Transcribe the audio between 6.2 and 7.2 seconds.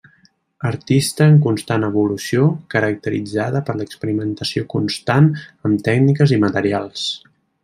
i materials.